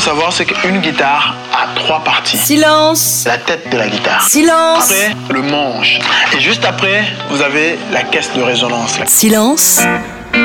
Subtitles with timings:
[0.00, 2.38] faut savoir, c'est qu'une guitare a trois parties.
[2.38, 4.26] Silence La tête de la guitare.
[4.26, 5.98] Silence Après, le manche.
[6.34, 8.98] Et juste après, vous avez la caisse de résonance.
[9.06, 9.80] Silence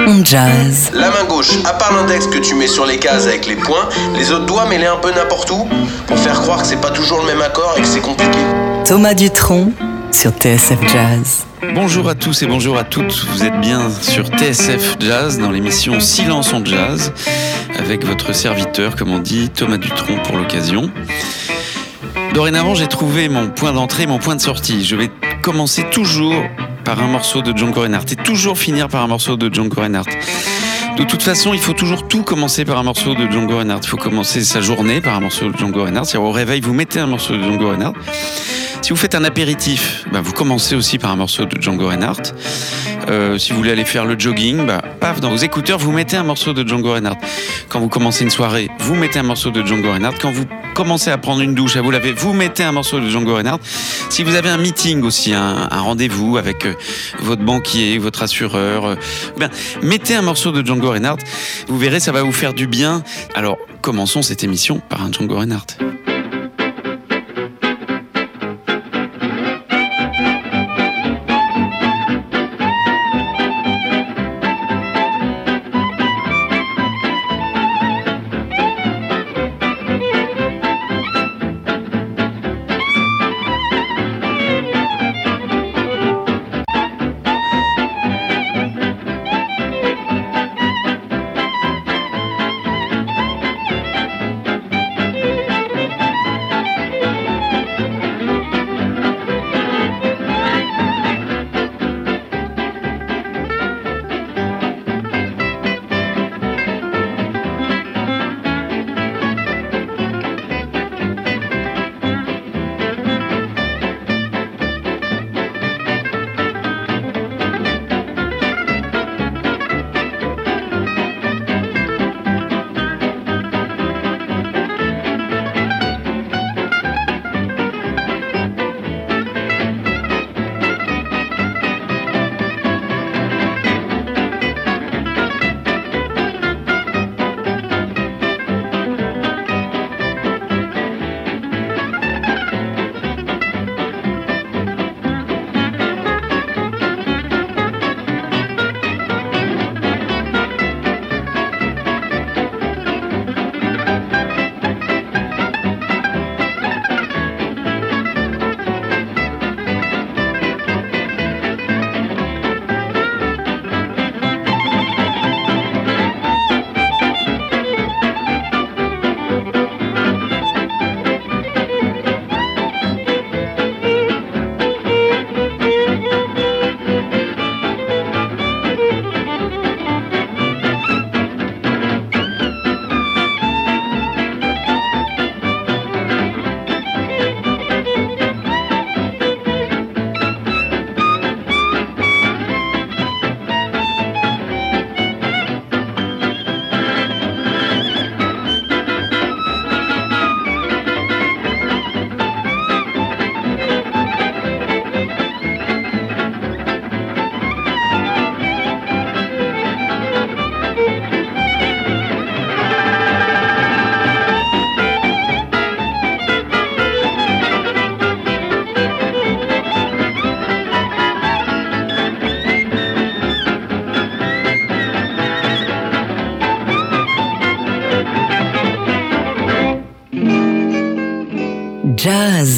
[0.07, 0.91] on jazz.
[0.93, 3.87] La main gauche, à part l'index que tu mets sur les cases avec les points,
[4.15, 5.67] les autres doigts mets-les un peu n'importe où
[6.07, 8.39] pour faire croire que c'est pas toujours le même accord et que c'est compliqué.
[8.83, 9.71] Thomas Dutronc
[10.15, 11.45] sur TSF Jazz.
[11.73, 13.25] Bonjour à tous et bonjour à toutes.
[13.25, 17.11] Vous êtes bien sur TSF Jazz dans l'émission Silence en Jazz
[17.77, 20.89] avec votre serviteur, comme on dit, Thomas Dutronc pour l'occasion.
[22.33, 24.85] Dorénavant, j'ai trouvé mon point d'entrée, mon point de sortie.
[24.85, 25.11] Je vais
[25.41, 26.41] commencer toujours
[26.85, 30.09] par un morceau de Django Reinhardt et toujours finir par un morceau de Django Reinhardt.
[30.97, 33.81] De toute façon, il faut toujours tout commencer par un morceau de Django Reinhardt.
[33.83, 36.07] Il faut commencer sa journée par un morceau de Django Reinhardt.
[36.07, 37.95] C'est-à-dire au réveil, vous mettez un morceau de Django Reinhardt.
[38.85, 42.35] Si vous faites un apéritif, bah, vous commencez aussi par un morceau de Django Reinhardt.
[43.09, 46.17] Euh, si vous voulez aller faire le jogging, bah, paf, dans vos écouteurs, vous mettez
[46.17, 47.17] un morceau de Django Reinhardt.
[47.67, 50.19] Quand vous commencez une soirée, vous mettez un morceau de Django Reinhardt.
[50.21, 53.09] Quand vous commencez à prendre une douche, à vous laver, vous mettez un morceau de
[53.09, 53.59] Django Reinhardt.
[54.11, 56.75] Si vous avez un meeting aussi, un, rendez-vous avec euh,
[57.21, 58.95] votre banquier, votre assureur, euh,
[59.39, 59.49] ben,
[59.81, 61.23] mettez un morceau de Django Reinhardt.
[61.69, 63.01] Vous verrez, ça va vous faire du bien.
[63.33, 65.75] Alors, commençons cette émission par un Django Reinhardt.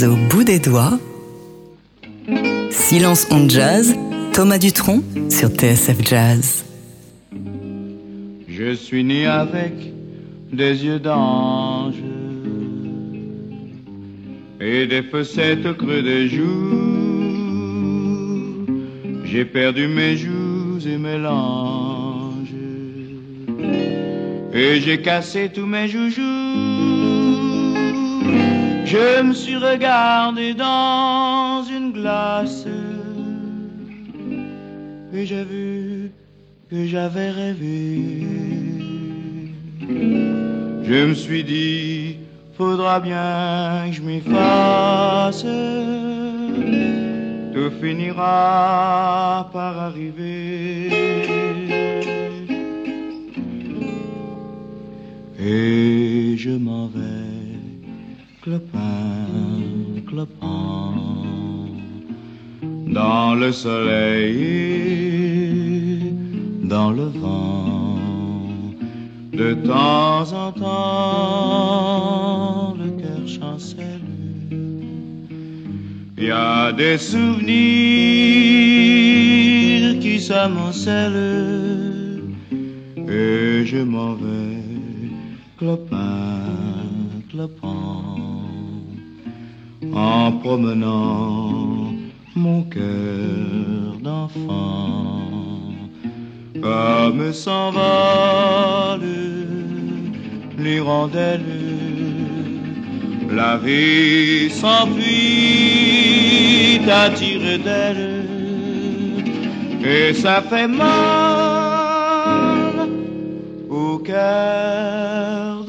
[0.03, 0.99] Au bout des doigts.
[2.69, 3.95] Silence on jazz.
[4.31, 6.65] Thomas Dutronc sur TSF Jazz.
[8.47, 9.73] Je suis né avec
[10.53, 11.95] des yeux d'ange
[14.59, 16.75] et des fossettes creux des joues.
[19.23, 22.53] J'ai perdu mes joues et mes langes
[24.53, 26.76] et j'ai cassé tous mes joujoux.
[28.87, 32.65] Je me suis regardé dans une glace
[35.13, 36.11] et j'ai vu
[36.69, 38.25] que j'avais rêvé.
[39.89, 42.15] Je me suis dit,
[42.57, 44.01] faudra bien que je
[44.31, 45.45] fasse.
[47.53, 50.91] Tout finira par arriver.
[55.39, 57.36] Et je m'en vais,
[58.47, 59.27] clopin,
[60.07, 60.95] clopin,
[62.87, 64.39] dans le soleil,
[66.63, 67.99] dans le vent,
[69.33, 70.77] de temps en temps,
[72.81, 73.99] le cœur chancelle.
[76.17, 77.49] Il y a des souvenirs
[79.99, 82.23] qui s'amoncellent.
[83.09, 84.63] Et je m'en vais,
[85.57, 86.39] clopin,
[87.29, 88.26] clopin,
[89.97, 91.91] en promenant
[92.35, 95.73] mon cœur d'enfant,
[96.61, 99.01] comme s'envolent
[100.57, 101.41] l'hirondelle.
[103.31, 105.01] La vie s'enfuit
[106.89, 108.25] attirée d'elle
[109.83, 110.87] et ça fait mal
[113.69, 115.63] au cœur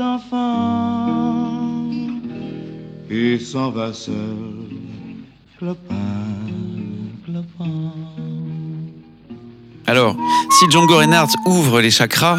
[9.87, 10.17] Alors,
[10.51, 12.39] si Django Reinhardt ouvre les chakras,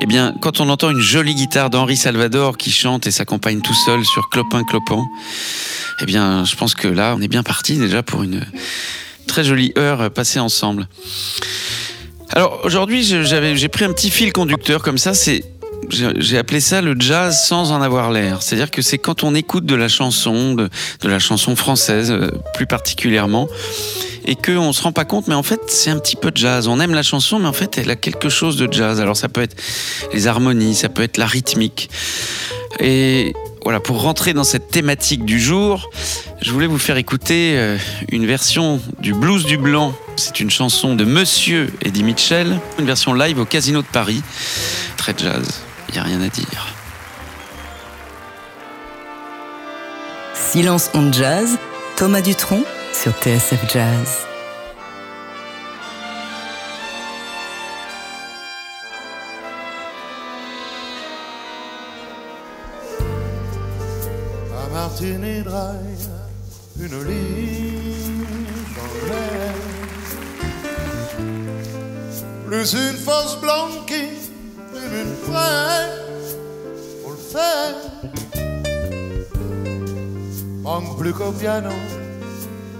[0.00, 3.74] eh bien, quand on entend une jolie guitare d'Henri Salvador qui chante et s'accompagne tout
[3.74, 5.02] seul sur Clopin Clopin,
[6.02, 8.44] eh bien, je pense que là, on est bien parti déjà pour une
[9.26, 10.86] très jolie heure passée ensemble.
[12.30, 15.44] Alors, aujourd'hui, j'ai pris un petit fil conducteur comme ça, c'est
[15.90, 18.42] j'ai appelé ça le jazz sans en avoir l'air.
[18.42, 20.68] C'est-à-dire que c'est quand on écoute de la chanson, de,
[21.02, 23.48] la chanson française euh, plus particulièrement,
[24.26, 26.68] et qu'on se rend pas compte, mais en fait c'est un petit peu de jazz.
[26.68, 29.00] On aime la chanson, mais en fait elle a quelque chose de jazz.
[29.00, 29.56] Alors ça peut être
[30.12, 31.90] les harmonies, ça peut être la rythmique.
[32.80, 33.34] Et
[33.64, 35.90] voilà, pour rentrer dans cette thématique du jour,
[36.42, 37.78] je voulais vous faire écouter euh,
[38.10, 39.94] une version du Blues du Blanc.
[40.16, 44.22] C'est une chanson de Monsieur Eddie Mitchell, une version live au Casino de Paris.
[44.98, 45.62] Très jazz,
[45.94, 46.66] n'y a rien à dire.
[50.34, 51.56] Silence on jazz,
[51.96, 54.26] Thomas Dutronc sur TSF Jazz.
[64.72, 66.08] Martini Drive,
[66.80, 68.26] une ligne
[68.78, 70.16] anglaise.
[72.46, 74.33] Plus une fausse blanquille, plus
[74.92, 75.90] une vraie,
[77.02, 77.74] pour le faire.
[80.62, 81.70] Manque plus qu'au piano,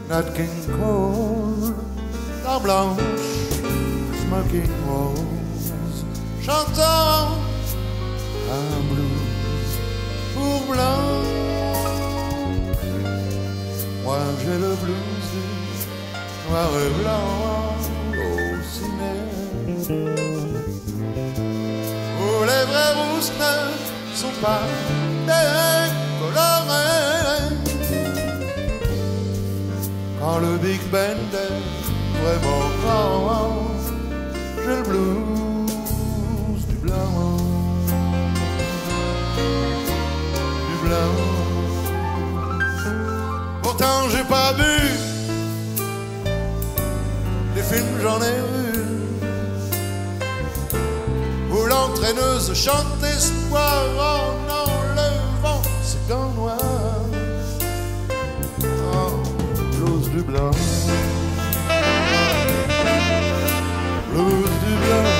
[0.08, 0.48] Nat King
[0.78, 1.74] Cole,
[2.44, 2.98] la blanche,
[4.26, 6.04] smoking rose,
[6.42, 7.36] chantant
[8.50, 9.74] un blues
[10.34, 11.24] pour blanc.
[14.04, 15.14] Moi j'ai le blues
[16.48, 17.26] noir et blanc
[18.12, 20.23] au ciné.
[22.94, 23.54] Rousses ne
[24.16, 24.62] sont pas
[25.26, 26.34] décolorées.
[30.20, 31.60] Quand le Big Band est
[32.22, 33.54] vraiment grand,
[34.62, 37.36] j'ai le blues du blanc.
[40.68, 41.14] du blanc.
[43.62, 44.74] Pourtant j'ai pas vu
[47.54, 48.63] les films j'en ai vu
[51.74, 53.82] l'entraîneuse chante espoir
[54.14, 54.26] en
[54.62, 57.10] enlevant ses gants noirs.
[58.94, 59.12] Oh,
[59.72, 60.54] blues du blanc.
[64.10, 65.10] Blues du blanc.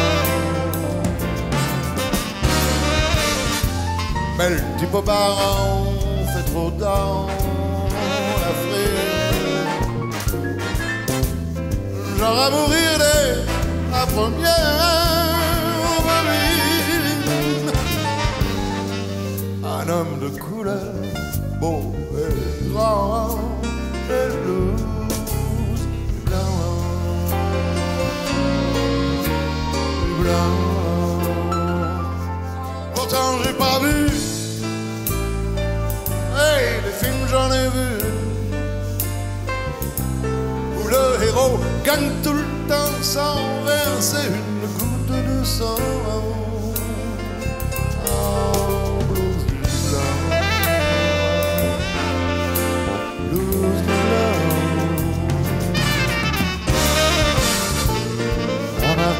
[4.38, 5.84] Belle type aux parents,
[6.32, 7.26] fait trop dans
[8.42, 9.04] l'Afrique.
[12.18, 13.26] Genre à mourir dès
[13.92, 15.24] la première
[20.20, 20.94] De couleur,
[21.61, 23.38] beau et grand,
[24.08, 24.82] et blues
[26.25, 26.56] blanc.
[30.20, 30.54] Blanc.
[32.94, 34.06] Pourtant j'ai pas vu
[36.37, 37.90] Hey, les films j'en ai vu
[40.78, 45.76] Où le héros gagne tout le temps sans verser une goutte de sang
[48.06, 48.63] Oh,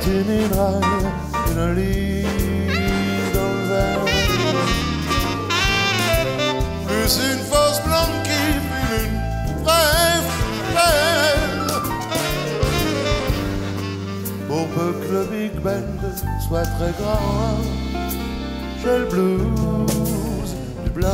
[0.05, 0.81] dry,
[1.51, 1.59] une
[3.35, 4.05] dans le verre
[6.87, 10.23] plus une fausse blanque qui fut une vraie
[10.73, 11.57] frêle.
[14.47, 16.03] Pour peu que le Big Band
[16.47, 17.63] soit très grand,
[18.83, 20.55] j'ai le blues
[20.95, 21.09] blanc,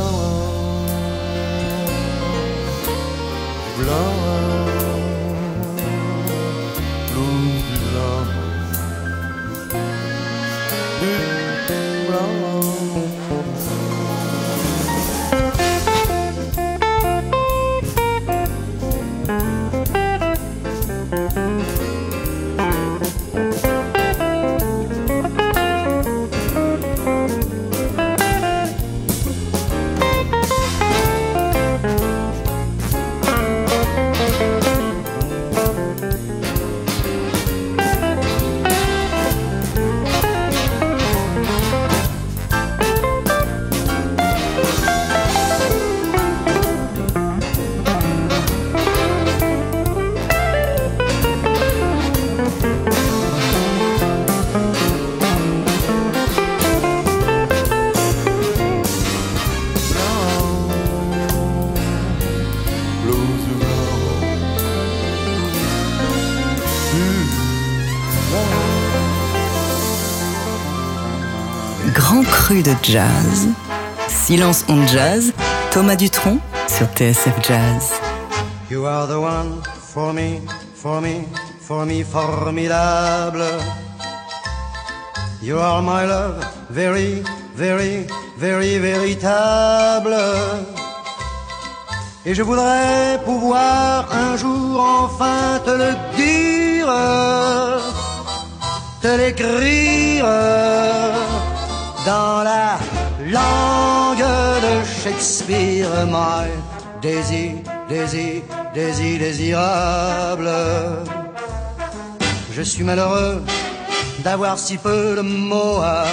[3.79, 4.80] blanc,
[72.63, 73.47] De jazz.
[74.07, 75.33] Silence on jazz.
[75.71, 77.91] Thomas Dutronc sur TSF Jazz.
[78.69, 79.63] You are the one
[79.93, 80.41] for me,
[80.75, 81.25] for me,
[81.59, 83.41] for me formidable.
[85.41, 87.23] You are my love, very,
[87.55, 88.05] very,
[88.37, 90.15] very véritable.
[92.25, 96.93] Et je voudrais pouvoir un jour enfin te le dire,
[99.01, 101.00] te l'écrire
[102.05, 102.77] dans la
[103.25, 104.27] langue
[104.61, 106.49] de Shakespeare, my
[107.01, 107.53] désir,
[107.89, 108.41] désir,
[108.73, 110.49] désir, désirable.
[112.53, 113.43] Je suis malheureux
[114.19, 116.05] d'avoir si peu de mots à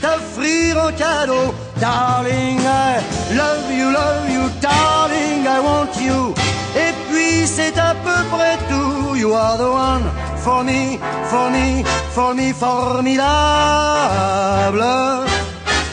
[0.00, 1.54] t'offrir en cadeau.
[1.80, 3.00] Darling, I
[3.34, 6.34] love you, love you, darling, I want you.
[6.76, 9.16] Et puis c'est à peu près tout.
[9.16, 10.98] You are the one for me,
[11.30, 13.20] for me, for me, formidable.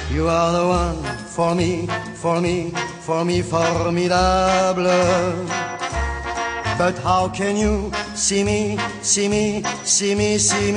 [0.09, 4.85] You are the one for me, for me, for me, formidable.
[6.77, 10.71] But how can you see me, see me, see me, see?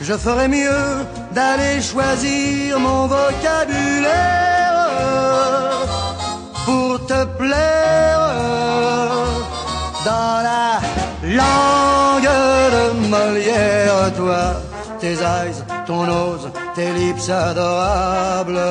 [0.00, 4.48] Je ferais mieux d'aller choisir mon vocabulaire
[6.64, 8.07] pour te plaire
[10.08, 10.80] dans la
[11.40, 12.34] langue
[12.76, 14.44] de Molière, toi,
[15.00, 18.66] tes eyes, ton nose, tes lips adorables.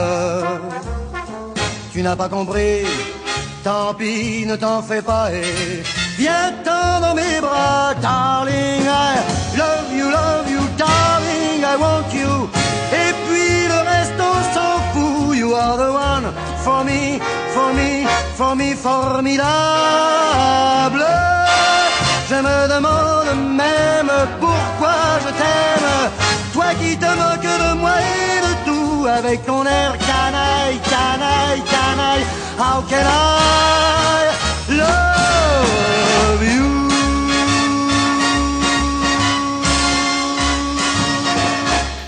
[1.91, 2.86] Tu n'as pas compris,
[3.63, 5.84] tant pis, ne t'en fais pas et
[6.17, 8.86] viens-t'en dans mes bras, darling.
[8.86, 9.13] I
[9.62, 12.56] love you, love you, darling, I want you.
[15.57, 16.25] Are the one
[16.63, 17.19] for me,
[17.55, 19.47] for me, for me, formidable.
[22.29, 25.91] Je me demande même pourquoi je t'aime?
[26.53, 32.25] Toi qui te moques de moi et de tout avec ton air canaille, canaille, canaille.
[32.59, 34.31] How can I
[34.77, 36.67] love you?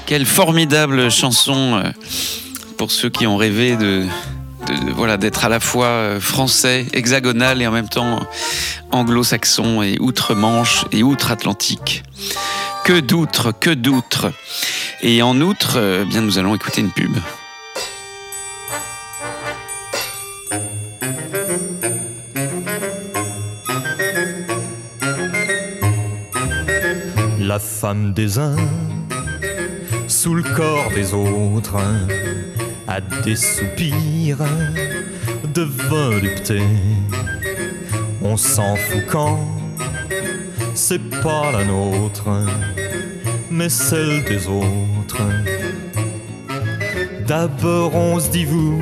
[0.05, 1.91] Quelle formidable chanson euh,
[2.79, 4.05] pour ceux qui ont rêvé de,
[4.95, 8.21] voilà d'être à la fois euh, français, hexagonal et en même temps
[8.91, 12.03] anglo-saxon et outre-Manche et outre-Atlantique.
[12.85, 14.31] Que d'outre, que d'outre.
[15.01, 17.11] Et en outre, euh, bien nous allons écouter une pub.
[27.41, 28.55] La femme des uns,
[30.07, 31.75] sous le corps des autres,
[32.89, 34.43] a des soupirs
[35.53, 36.61] de volupté.
[38.21, 39.39] On s'en fout quand
[40.73, 42.29] c'est pas la nôtre,
[43.51, 45.21] mais celle des autres.
[47.27, 48.81] D'abord on se dit vous,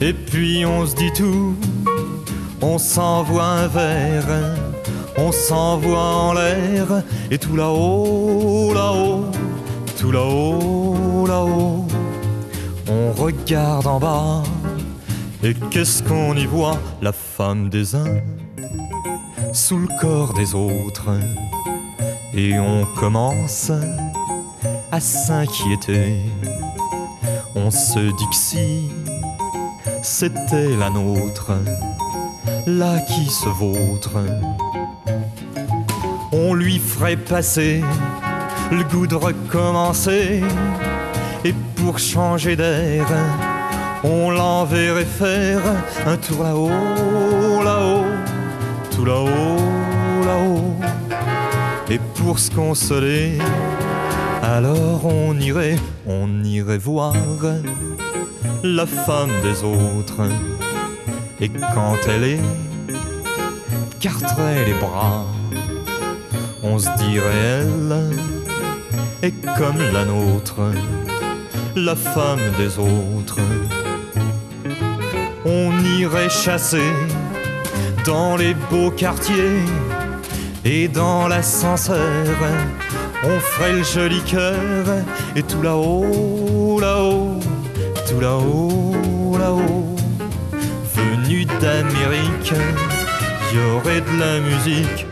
[0.00, 1.56] et puis on se dit tout.
[2.60, 4.54] On s'envoie un verre,
[5.16, 9.24] on s'envoie en l'air, et tout là-haut, là-haut,
[9.98, 11.86] tout là-haut, là-haut,
[12.88, 14.42] on regarde en bas,
[15.42, 16.78] et qu'est-ce qu'on y voit?
[17.00, 18.20] La femme des uns
[19.52, 21.10] sous le corps des autres,
[22.34, 23.70] et on commence
[24.90, 26.16] à s'inquiéter.
[27.54, 28.88] On se dit que si
[30.02, 31.52] c'était la nôtre,
[32.66, 34.18] là qui se vautre,
[36.32, 37.82] on lui ferait passer
[38.70, 40.42] le goût de recommencer.
[41.84, 43.06] Pour changer d'air,
[44.04, 45.60] on l'enverrait faire
[46.06, 48.04] un tour là-haut, là-haut,
[48.94, 50.76] tout là-haut, là-haut.
[51.90, 53.36] Et pour se consoler,
[54.42, 57.14] alors on irait, on irait voir
[58.62, 60.22] la femme des autres.
[61.40, 62.40] Et quand elle est,
[64.00, 65.26] garderait les bras,
[66.62, 67.66] on se dirait
[69.22, 70.60] elle est comme la nôtre,
[71.76, 73.38] la femme des autres.
[75.44, 76.92] On irait chasser
[78.04, 79.60] dans les beaux quartiers
[80.64, 82.36] et dans l'ascenseur.
[83.24, 84.86] On ferait le joli cœur
[85.36, 87.40] et tout là-haut, là-haut,
[88.08, 89.96] tout là-haut, là-haut.
[90.94, 92.52] Venu d'Amérique,
[93.52, 95.06] y aurait de la musique.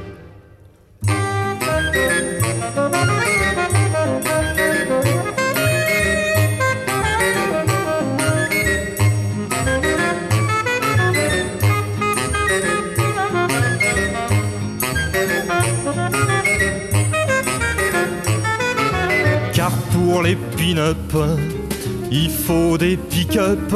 [22.10, 23.74] Il faut des pick-up,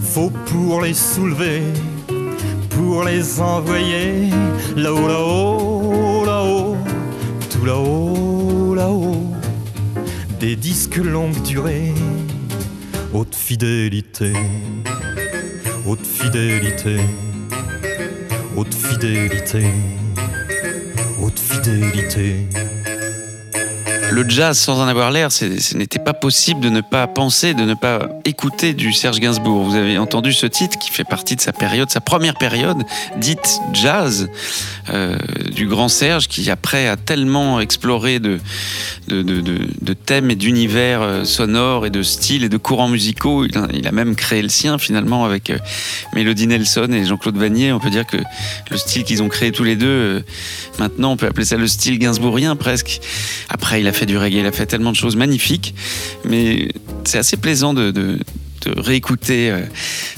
[0.00, 1.62] faut pour les soulever,
[2.70, 4.30] pour les envoyer
[4.76, 6.76] là-haut, là-haut, là-haut,
[7.50, 9.32] tout là-haut, là-haut,
[10.40, 11.92] des disques longue durée,
[13.12, 14.32] haute fidélité,
[15.86, 16.96] haute fidélité,
[18.56, 19.66] haute fidélité,
[21.20, 22.48] haute fidélité.
[24.14, 27.64] Le jazz sans en avoir l'air, ce n'était pas possible de ne pas penser, de
[27.64, 29.64] ne pas écouter du Serge Gainsbourg.
[29.64, 32.84] Vous avez entendu ce titre qui fait partie de sa période, sa première période,
[33.16, 34.28] dite jazz,
[34.90, 35.18] euh,
[35.50, 38.38] du grand Serge, qui après a tellement exploré de,
[40.06, 43.44] thèmes et d'univers euh, sonores et de styles et de courants musicaux.
[43.44, 45.58] Il a, il a même créé le sien finalement avec euh,
[46.14, 47.72] Mélodie Nelson et Jean-Claude Vanier.
[47.72, 48.18] On peut dire que
[48.70, 50.24] le style qu'ils ont créé tous les deux, euh,
[50.78, 53.00] maintenant on peut appeler ça le style gainsbourgien presque.
[53.48, 55.74] Après, il a fait du reggae, il a fait tellement de choses magnifiques,
[56.24, 56.68] mais
[57.04, 58.18] c'est assez plaisant de,
[58.66, 59.60] réécouter euh,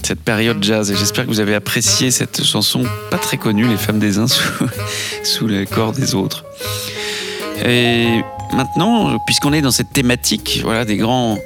[0.04, 0.92] cette période jazz.
[0.92, 4.28] Et j'espère que vous avez apprécié cette chanson pas très connue, Les femmes des uns
[5.24, 6.44] sous, les corps des autres.
[7.64, 8.20] Et
[8.52, 11.38] maintenant, puisqu'on est dans cette thématique, voilà, des, grands,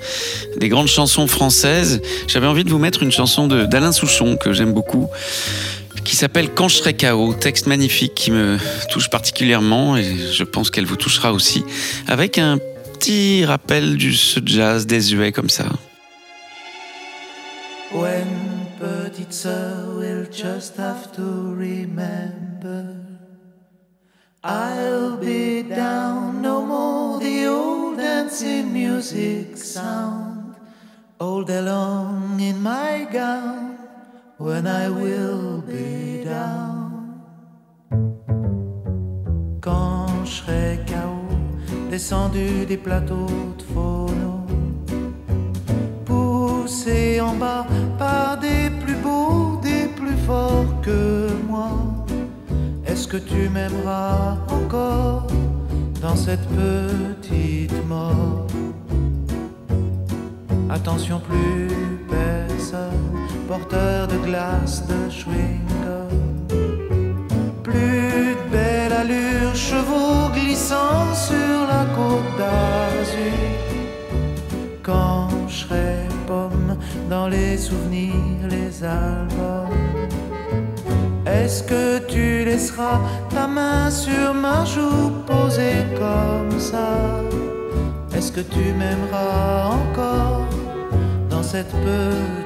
[0.59, 4.73] des grandes chansons françaises, j'avais envie de vous mettre une chanson d'Alain Souchon que j'aime
[4.73, 5.09] beaucoup,
[6.11, 8.59] qui s'appelle Quand je serai KO, texte magnifique qui me
[8.91, 11.65] touche particulièrement et je pense qu'elle vous touchera aussi,
[12.09, 12.59] avec un
[12.95, 15.67] petit rappel du ce jazz désuet comme ça.
[17.93, 18.27] When
[18.81, 22.97] petite sœur will just have to remember
[24.43, 30.55] I'll be down no more the old dancing music sound
[31.21, 33.80] all day long in my gown
[34.41, 37.21] when I will be down.
[39.61, 41.37] Quand je serai KO
[41.91, 43.27] descendu des plateaux
[43.59, 44.47] de phono
[46.07, 47.67] poussé en bas
[47.99, 51.73] par des plus beaux, des plus forts que moi.
[52.87, 55.27] Est-ce que tu m'aimeras encore
[56.01, 58.47] dans cette petite mort?
[60.71, 61.69] Attention, plus
[62.09, 63.10] personne,
[63.51, 66.13] porteur de glace, de chewing-gum.
[67.65, 73.41] Plus de belle allure, chevaux glissant sur la côte d'Azur
[74.85, 75.97] quand je serai
[76.29, 76.77] pomme
[77.09, 79.89] dans les souvenirs, les albums.
[81.27, 83.01] Est-ce que tu laisseras
[83.35, 86.91] ta main sur ma joue posée comme ça?
[88.15, 90.47] Est-ce que tu m'aimeras encore
[91.29, 92.40] dans cette petite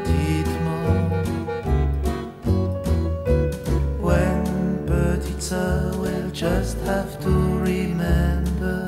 [5.55, 7.33] sœur will just have to
[7.71, 8.81] remember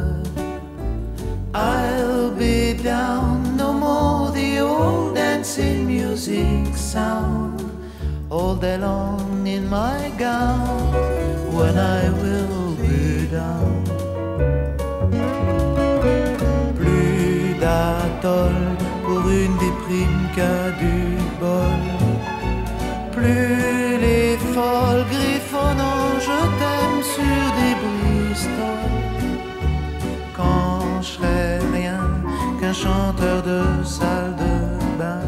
[1.55, 7.61] I'll be down, no more the old dancing music sound
[8.31, 10.93] all day long in my gown
[11.59, 13.77] when I will be down.
[16.79, 18.59] Plus d'atoll
[19.05, 20.97] pour une déprime qu'à du
[21.41, 21.85] bol.
[23.17, 24.36] Plus les
[32.83, 34.55] chanteur de salle de
[34.99, 35.25] bain.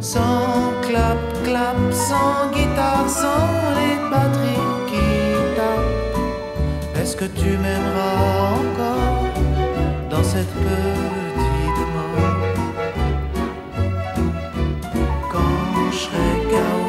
[0.00, 3.46] Sans clap, clap, sans guitare, sans
[3.78, 5.08] les batteries qui
[5.56, 6.98] tapent.
[7.00, 8.14] Est-ce que tu m'aimeras
[8.58, 9.24] encore
[10.10, 12.44] dans cette petite mort?
[15.32, 16.82] Quand je serai KO,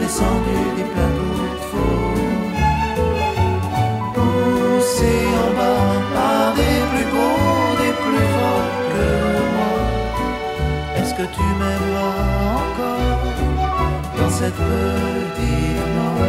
[0.00, 2.14] descendu des plateaux de faux,
[4.14, 5.49] poussé en
[11.20, 13.20] que tu m'aimeras encore
[14.16, 16.20] dans cette petite mort?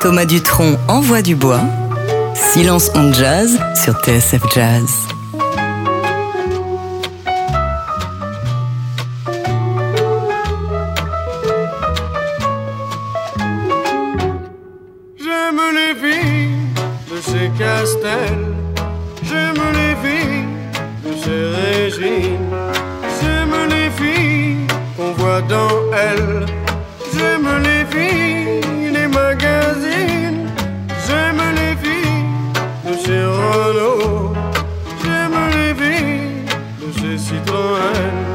[0.00, 1.60] Thomas Dutronc envoie du bois.
[2.52, 5.08] Silence on jazz sur TSF Jazz.
[15.18, 16.56] J'aime les filles
[17.10, 18.54] de ces castels.
[19.22, 20.48] J'aime les filles
[21.04, 22.54] de ces régimes.
[23.20, 26.46] J'aime les filles qu'on voit dans elles.
[27.14, 27.75] J'aime les
[37.26, 38.25] Citroën.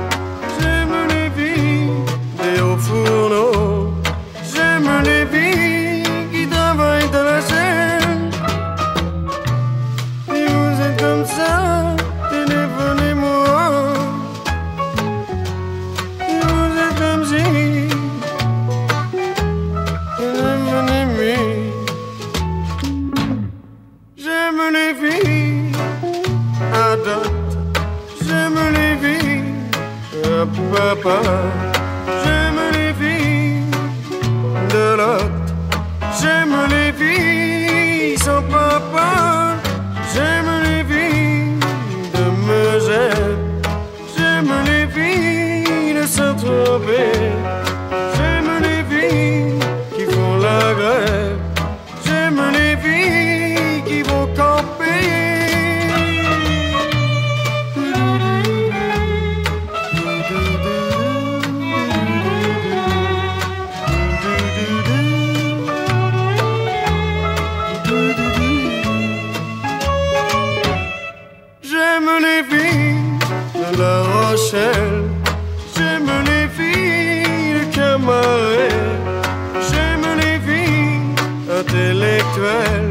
[82.52, 82.91] cruel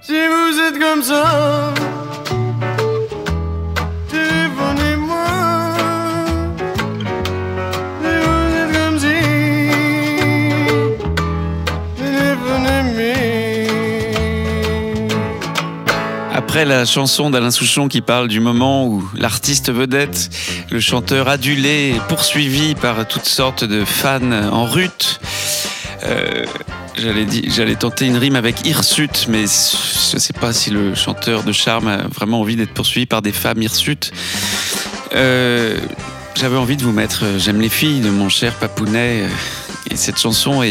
[0.00, 1.72] Si vous êtes comme ça,
[4.10, 5.26] téléphonez-moi.
[8.02, 9.14] Si vous êtes comme si,
[11.96, 13.14] téléphonez-moi.
[16.34, 20.30] Après la chanson d'Alain Souchon qui parle du moment où l'artiste vedette,
[20.72, 25.20] le chanteur adulé, poursuivi par toutes sortes de fans en rut,
[26.06, 26.44] euh,
[26.96, 31.52] j'allais tenter une rime avec hirsute, mais je ne sais pas si le chanteur de
[31.52, 34.12] charme a vraiment envie d'être poursuivi par des femmes hirsutes.
[35.14, 35.78] Euh,
[36.34, 39.24] J'avais envie de vous mettre euh, J'aime les filles de mon cher Papounet.
[39.90, 40.62] Et cette chanson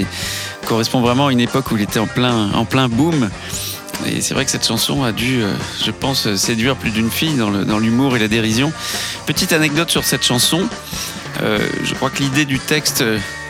[0.65, 3.30] correspond vraiment à une époque où il était en plein, boom.
[4.06, 5.41] Et c'est vrai que cette chanson a dû,
[5.84, 8.74] je pense, séduire plus d'une fille dans l'humour et la dérision.
[9.26, 10.67] Petite anecdote sur cette chanson.
[11.39, 13.06] Je crois que l'idée du texte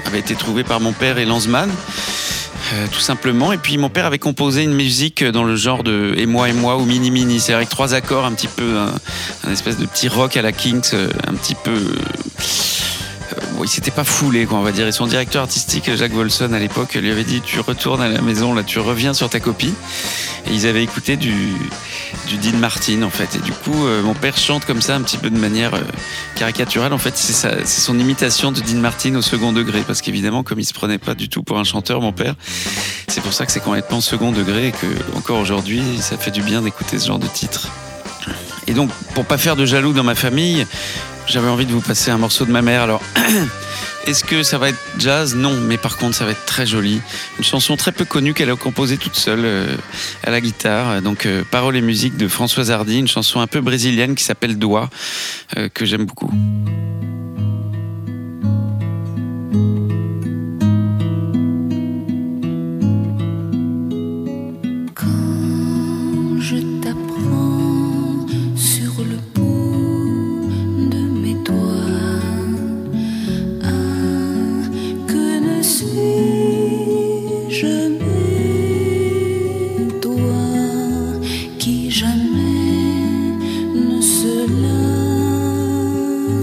[0.05, 1.69] avait été trouvée par mon père et Lanzmann.
[2.73, 3.51] euh, tout simplement.
[3.51, 6.53] Et puis mon père avait composé une musique dans le genre de Et moi et
[6.53, 7.39] moi ou Mini Mini.
[7.39, 10.89] C'est avec trois accords, un petit peu, un, espèce de petit rock à la Kings,
[10.93, 11.77] euh, un petit peu.
[13.63, 14.87] Il s'était pas foulé, quoi, on va dire.
[14.87, 18.21] Et son directeur artistique, Jacques Volson, à l'époque, lui avait dit Tu retournes à la
[18.21, 19.73] maison, là, tu reviens sur ta copie.
[20.47, 21.33] Et ils avaient écouté du,
[22.27, 23.35] du Dean Martin, en fait.
[23.35, 25.81] Et du coup, euh, mon père chante comme ça, un petit peu de manière euh,
[26.35, 26.93] caricaturale.
[26.93, 29.81] En fait, c'est son imitation de Dean Martin au second degré.
[29.85, 32.35] Parce qu'évidemment, comme il se prenait pas du tout pour un chanteur, mon père,
[33.07, 36.41] c'est pour ça que c'est complètement second degré et que, encore aujourd'hui, ça fait du
[36.41, 37.69] bien d'écouter ce genre de titre.
[38.67, 40.65] Et donc, pour pas faire de jaloux dans ma famille,
[41.27, 42.81] j'avais envie de vous passer un morceau de ma mère.
[42.81, 43.01] Alors,
[44.07, 45.35] Est-ce que ça va être jazz?
[45.35, 47.01] Non, mais par contre, ça va être très joli.
[47.39, 49.75] Une chanson très peu connue qu'elle a composée toute seule euh,
[50.23, 51.01] à la guitare.
[51.01, 54.59] Donc, euh, paroles et musique de Françoise Hardy, une chanson un peu brésilienne qui s'appelle
[54.59, 54.91] Doigt,
[55.57, 56.29] euh, que j'aime beaucoup.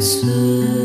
[0.03, 0.82] 死。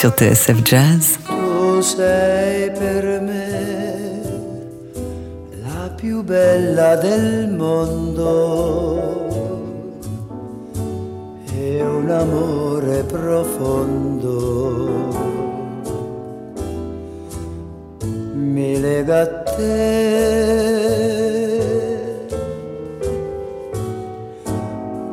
[0.00, 1.18] Sur TSF Jazz.
[1.26, 4.22] Tu sei per me
[5.62, 9.18] la più bella del mondo
[11.54, 14.38] e un amore profondo
[18.36, 19.68] mi lega a te.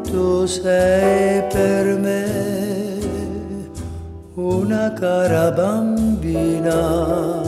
[0.10, 2.47] Tu sei per me
[4.68, 7.42] una cara bambina,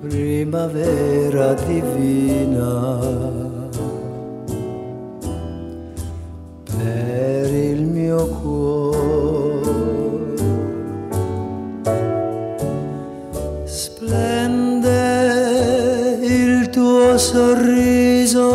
[0.00, 2.98] primavera divina.
[6.64, 9.00] Per il mio cuore.
[13.64, 15.00] Splende
[16.22, 18.48] il tuo sorriso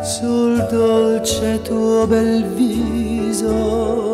[0.00, 4.05] sul dolce tuo bel viso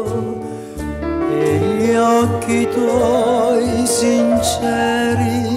[1.97, 5.53] occhi tuoi sinceri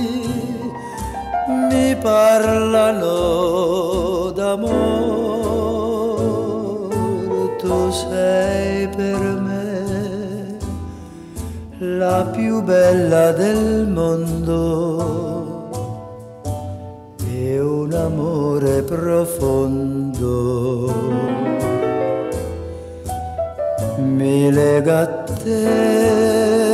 [1.70, 3.12] mi parlano
[4.32, 5.56] d'amore,
[7.58, 10.58] tu sei per me
[11.80, 15.70] la più bella del mondo
[17.28, 20.34] e un amore profondo.
[23.98, 26.65] Mi lega te.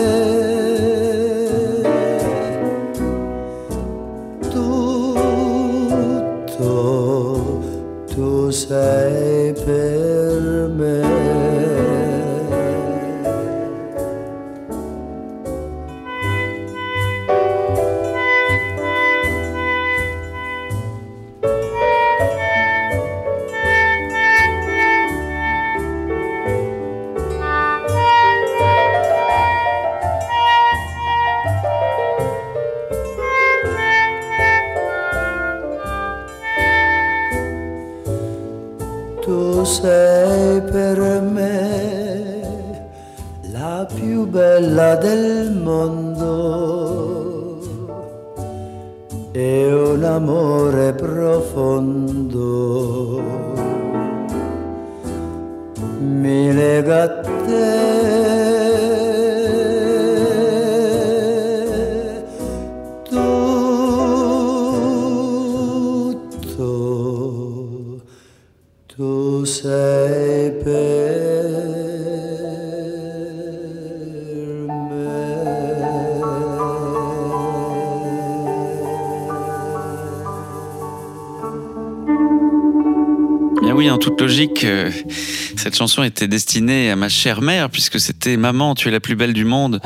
[85.71, 89.15] Cette chanson était destinée à ma chère mère, puisque c'était Maman, tu es la plus
[89.15, 89.79] belle du monde,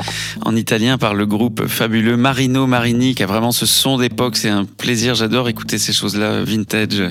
[0.44, 4.36] en italien par le groupe fabuleux Marino Marini, qui a vraiment ce son d'époque.
[4.36, 7.04] C'est un plaisir, j'adore écouter ces choses-là, vintage.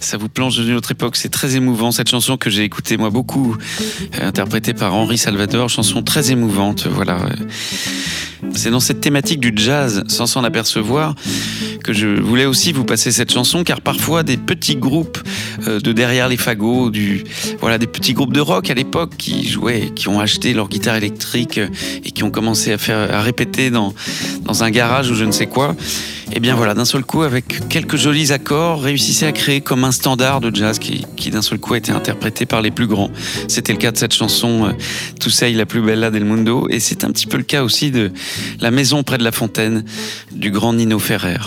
[0.00, 1.92] Ça vous plonge dans une autre époque, c'est très émouvant.
[1.92, 3.58] Cette chanson que j'ai écoutée, moi, beaucoup,
[4.18, 7.18] euh, interprétée par Henri Salvador, chanson très émouvante, voilà.
[8.54, 11.14] C'est dans cette thématique du jazz, sans s'en apercevoir,
[11.88, 15.16] que je voulais aussi vous passer cette chanson, car parfois des petits groupes
[15.66, 16.92] euh, de derrière les fagots,
[17.60, 20.96] voilà, des petits groupes de rock à l'époque qui jouaient, qui ont acheté leur guitare
[20.96, 21.68] électrique euh,
[22.04, 23.94] et qui ont commencé à faire, à répéter dans,
[24.42, 25.74] dans un garage ou je ne sais quoi.
[26.30, 29.92] Et bien voilà, d'un seul coup, avec quelques jolis accords, réussissaient à créer comme un
[29.92, 33.10] standard de jazz qui, qui d'un seul coup a été interprété par les plus grands.
[33.48, 37.02] C'était le cas de cette chanson euh, sei la plus bella del mundo, et c'est
[37.04, 38.12] un petit peu le cas aussi de
[38.60, 39.84] La maison près de la fontaine
[40.32, 41.38] du grand Nino Ferrer.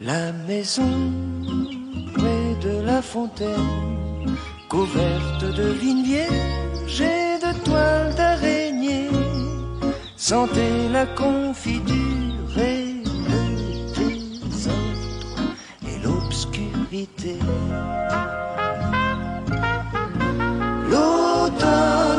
[0.00, 1.12] La maison
[2.14, 4.36] près de la fontaine,
[4.68, 9.10] couverte de vignes vierges et de toiles d'araignée,
[10.16, 13.42] sentait la confiture et le
[13.96, 17.36] désordre et l'obscurité.
[20.88, 22.17] L'automne,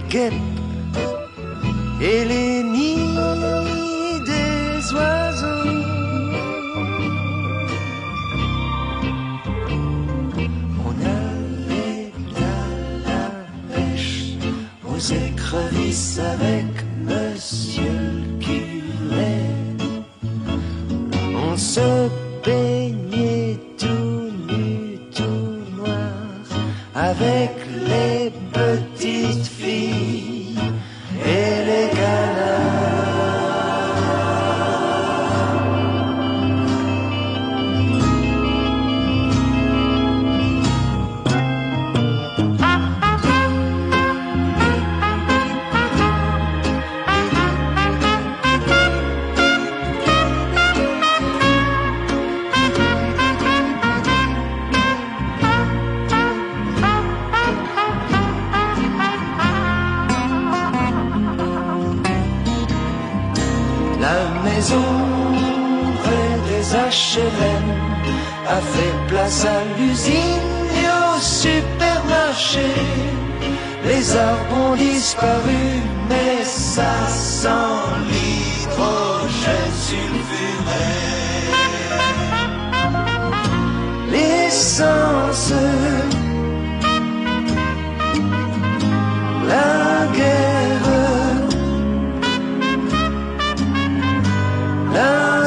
[0.00, 0.32] les
[2.00, 3.07] et les nids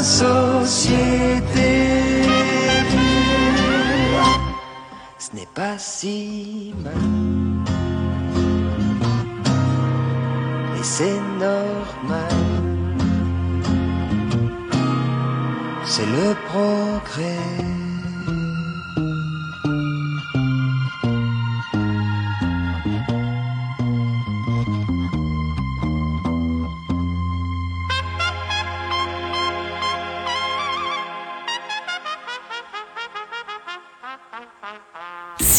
[0.03, 1.91] société.
[5.17, 6.93] Ce n'est pas si mal,
[10.77, 12.35] et c'est normal.
[15.85, 17.70] C'est le progrès.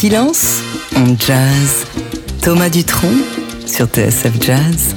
[0.03, 0.61] Silence
[0.97, 1.85] en jazz.
[2.41, 3.07] Thomas Dutronc
[3.65, 4.95] sur TSF Jazz.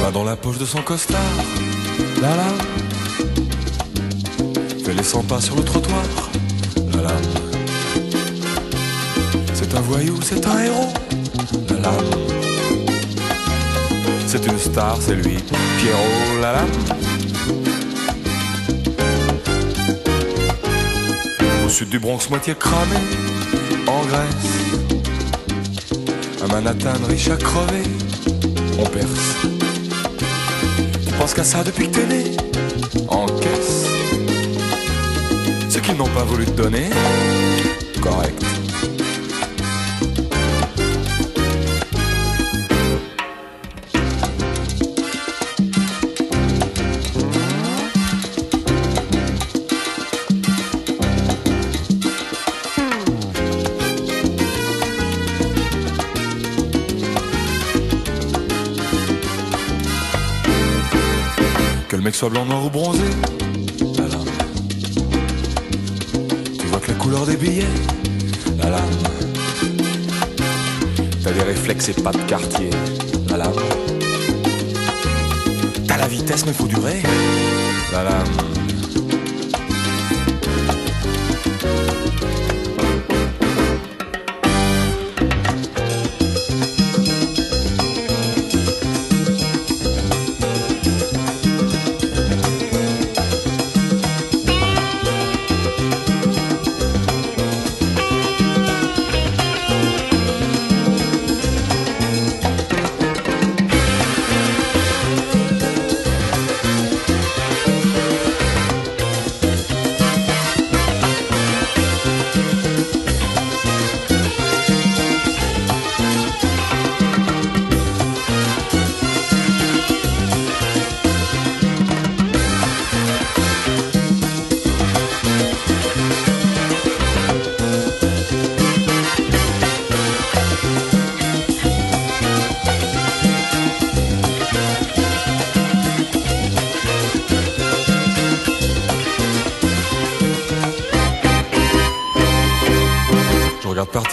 [0.00, 1.18] Va dans la poche de son costard,
[2.20, 2.46] là là.
[4.84, 6.04] Fait les 100 pas sur le trottoir,
[6.94, 7.14] là là.
[9.54, 10.92] C'est un voyou, c'est un héros,
[11.68, 12.41] là là.
[14.34, 15.36] C'est une star, c'est lui,
[15.76, 16.64] Pierrot, là là.
[21.66, 22.96] Au sud du Bronx, moitié cramé,
[23.86, 24.48] en Grèce.
[26.42, 27.82] Un Manhattan riche à crever,
[28.78, 29.36] on perce.
[31.06, 32.24] Tu penses qu'à ça depuis que t'es né
[33.08, 33.84] En caisse
[35.68, 36.88] Ce qu'ils n'ont pas voulu te donner
[62.22, 63.00] soit blanc, noir ou bronzé.
[63.98, 64.24] La lame.
[66.56, 67.66] Tu vois que la couleur des billets.
[68.58, 68.80] La lame.
[71.24, 72.70] T'as des réflexes et pas de quartier.
[73.28, 73.52] La lame.
[75.88, 77.02] T'as la vitesse mais faut durer.
[77.92, 78.51] La lame.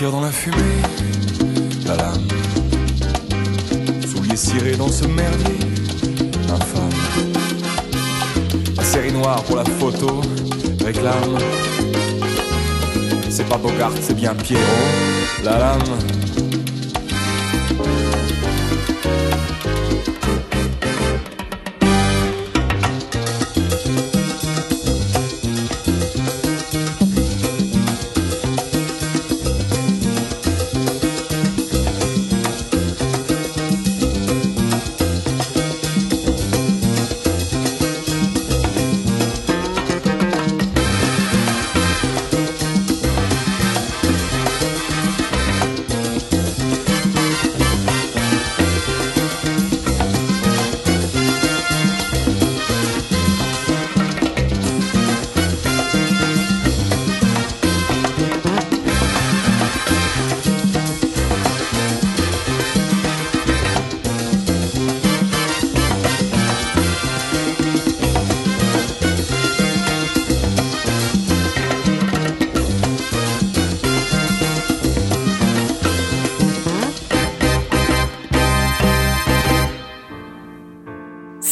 [0.08, 0.56] Dans la fumée.
[1.86, 2.28] La lame.
[4.08, 5.58] Souliers cirés dans ce merdier.
[6.48, 6.90] Infâme.
[8.78, 10.22] La série noire pour la photo.
[10.86, 11.38] Réclame.
[13.30, 14.62] C'est pas Bogart, c'est bien Pierrot.
[15.44, 16.49] La lame.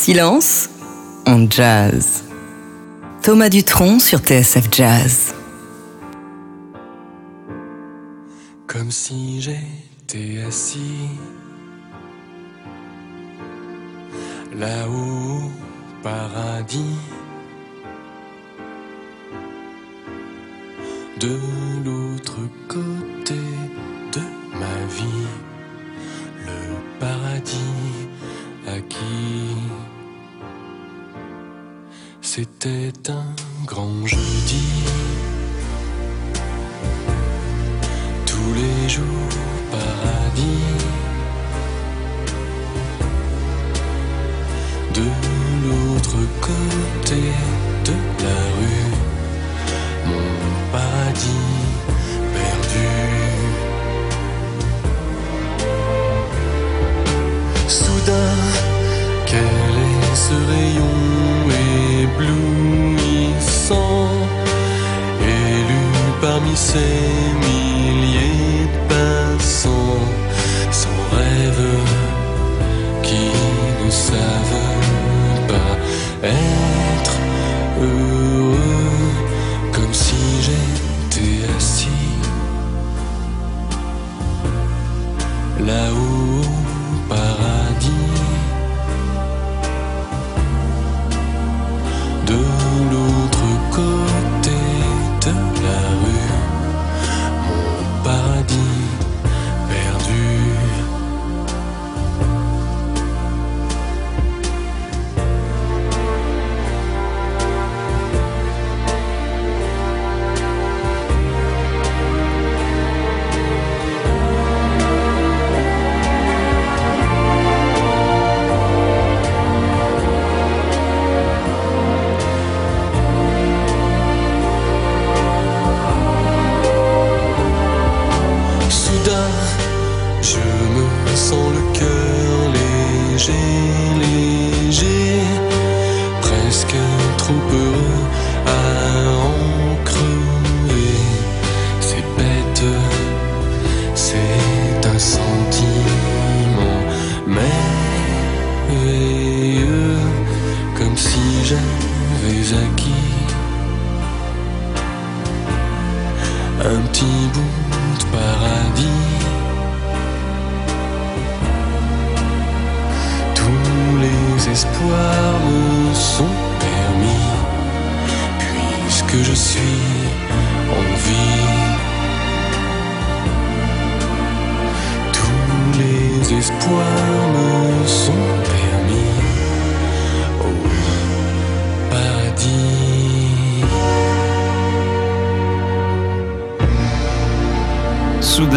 [0.08, 0.70] Silence
[1.26, 2.24] en jazz.
[3.22, 5.34] Thomas Dutronc sur TSF Jazz.
[8.68, 11.10] Comme si j'étais assis
[14.56, 16.96] là-haut au paradis.
[21.20, 21.38] De
[21.84, 22.40] l'autre
[22.70, 23.42] côté
[24.14, 24.22] de
[24.54, 25.28] ma vie,
[26.46, 28.08] le paradis
[28.70, 29.87] acquis.
[32.40, 34.68] C'était un grand jeudi.
[38.28, 39.38] Tous les jours
[39.72, 40.76] paradis.
[44.94, 45.08] De
[45.64, 47.24] l'autre côté
[47.86, 48.94] de la rue,
[50.06, 51.66] mon paradis
[52.36, 52.90] perdu.
[57.68, 58.36] Soudain,
[59.26, 61.17] quel est ce rayon
[62.08, 64.08] éblouissant,
[65.22, 65.84] élu
[66.22, 66.96] parmi ces
[67.46, 70.06] milliers de passants,
[70.72, 71.70] sans rêve
[73.04, 73.26] qui
[73.86, 74.74] ne savent
[75.48, 75.74] pas
[76.28, 76.77] être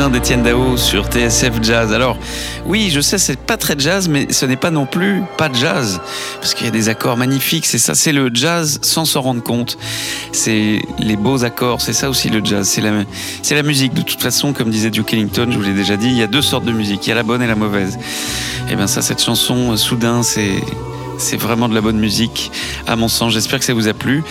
[0.00, 1.92] Soudain d'Étienne Dao sur TSF Jazz.
[1.92, 2.16] Alors,
[2.64, 5.54] oui, je sais, c'est pas très jazz, mais ce n'est pas non plus pas de
[5.54, 6.00] jazz,
[6.40, 7.66] parce qu'il y a des accords magnifiques.
[7.66, 9.76] C'est ça, c'est le jazz sans s'en rendre compte.
[10.32, 12.66] C'est les beaux accords, c'est ça aussi le jazz.
[12.66, 13.92] C'est la, musique.
[13.92, 16.28] De toute façon, comme disait Duke Ellington, je vous l'ai déjà dit, il y a
[16.28, 17.06] deux sortes de musique.
[17.06, 17.98] Il y a la bonne et la mauvaise.
[18.70, 20.62] Et bien ça, cette chanson, euh, Soudain, c'est
[21.18, 22.50] c'est vraiment de la bonne musique,
[22.86, 23.34] à mon sens.
[23.34, 24.24] J'espère que ça vous a plu.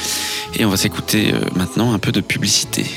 [0.55, 2.87] Et on va s'écouter euh, maintenant un peu de publicité.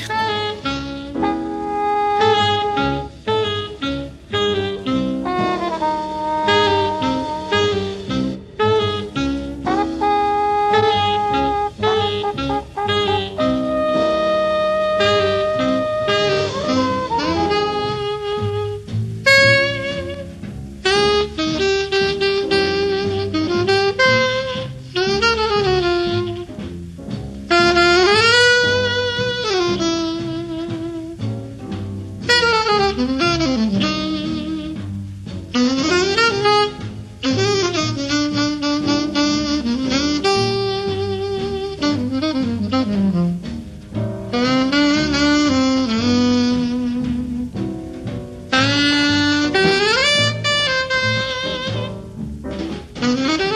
[53.03, 53.52] Vous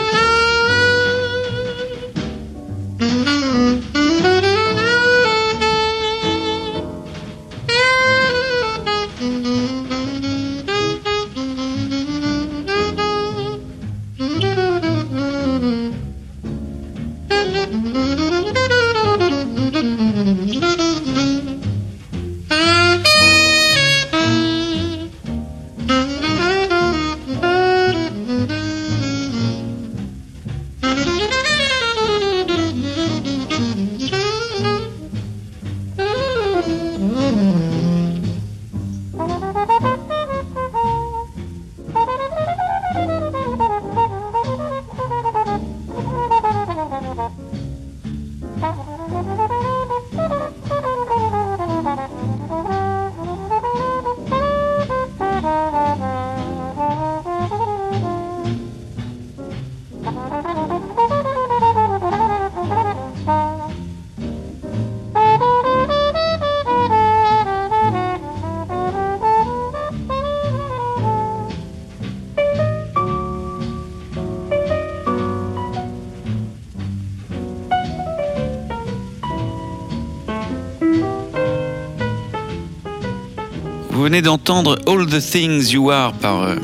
[84.22, 86.56] d'entendre All the Things You Are par euh,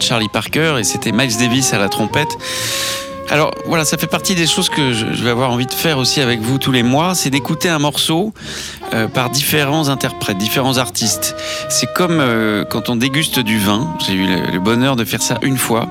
[0.00, 2.28] Charlie Parker et c'était Miles Davis à la trompette.
[3.30, 6.20] Alors voilà, ça fait partie des choses que je, vais avoir envie de faire aussi
[6.20, 8.32] avec vous tous les mois, c'est d'écouter un morceau
[8.94, 11.36] euh, par différents interprètes, différents artistes.
[11.68, 15.38] C'est comme euh, quand on déguste du vin, j'ai eu le bonheur de faire ça
[15.42, 15.88] une fois.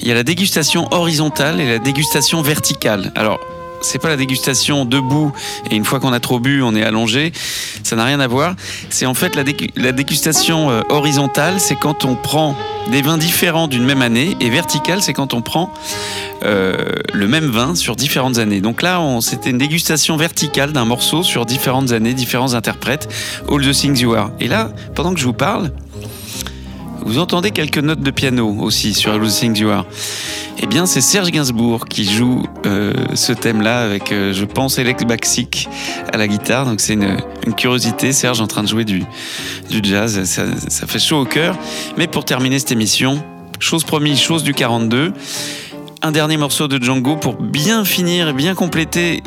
[0.00, 3.12] Il y a la dégustation horizontale et la dégustation verticale.
[3.14, 3.38] Alors,
[3.80, 5.32] c'est pas la dégustation debout
[5.70, 7.32] et une fois qu'on a trop bu, on est allongé.
[7.82, 8.54] Ça n'a rien à voir.
[8.90, 12.56] C'est en fait la, dégu- la dégustation euh, horizontale, c'est quand on prend
[12.90, 15.72] des vins différents d'une même année et verticale, c'est quand on prend
[16.44, 16.74] euh,
[17.12, 18.60] le même vin sur différentes années.
[18.60, 23.08] Donc là, c'était une dégustation verticale d'un morceau sur différentes années, différents interprètes.
[23.50, 24.30] All the things you are.
[24.40, 25.70] Et là, pendant que je vous parle,
[27.04, 29.86] vous entendez quelques notes de piano aussi sur Things You Are.
[30.60, 35.04] Eh bien, c'est Serge Gainsbourg qui joue euh, ce thème-là avec, euh, je pense, Alex
[35.04, 35.68] Baxic
[36.12, 36.66] à la guitare.
[36.66, 39.04] Donc, c'est une, une curiosité, Serge en train de jouer du,
[39.70, 40.24] du jazz.
[40.24, 41.56] Ça, ça fait chaud au cœur.
[41.96, 43.22] Mais pour terminer cette émission,
[43.60, 45.12] chose promise, chose du 42,
[46.02, 49.22] un dernier morceau de Django pour bien finir et bien compléter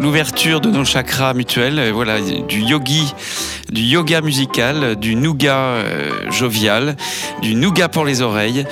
[0.00, 1.78] l'ouverture de nos chakras mutuels.
[1.78, 3.14] Euh, Voilà, du yogi,
[3.70, 6.96] du yoga musical, du nougat euh, jovial,
[7.42, 8.66] du nougat pour les oreilles.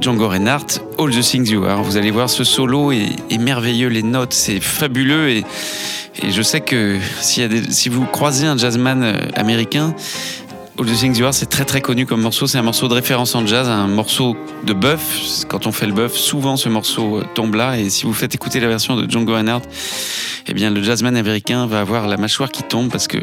[0.00, 1.82] Django Reinhardt, All the Things You Are.
[1.82, 5.44] Vous allez voir, ce solo est, est merveilleux, les notes, c'est fabuleux et,
[6.28, 9.94] je sais que si vous croisez un jazzman euh, américain,
[10.84, 12.46] The Things You Are, c'est très très connu comme morceau.
[12.46, 15.44] C'est un morceau de référence en jazz, un morceau de bœuf.
[15.48, 17.78] Quand on fait le bœuf, souvent ce morceau euh, tombe là.
[17.78, 19.62] Et si vous faites écouter la version de Django Reinhardt,
[20.46, 23.20] eh bien le jazzman américain va avoir la mâchoire qui tombe parce que euh,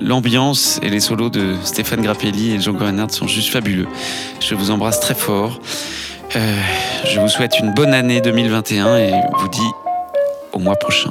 [0.00, 3.88] l'ambiance et les solos de Stéphane Grappelli et Django Reinhardt sont juste fabuleux.
[4.40, 5.60] Je vous embrasse très fort.
[6.36, 6.60] Euh,
[7.06, 9.70] je vous souhaite une bonne année 2021 et vous dis
[10.52, 11.10] au mois prochain.